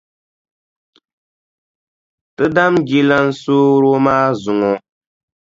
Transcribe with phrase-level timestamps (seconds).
[2.35, 4.71] Ti dami jilansooro maa zuŋɔ.